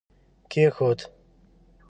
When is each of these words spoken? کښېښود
کښېښود 0.51 0.99